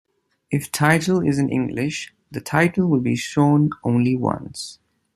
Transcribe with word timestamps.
If 0.49 0.71
title 0.71 1.21
is 1.21 1.37
in 1.37 1.51
English, 1.51 2.11
the 2.31 2.41
title 2.41 2.87
will 2.87 3.01
be 3.01 3.15
shown 3.15 3.69
only 3.83 4.15
once. 4.15 4.79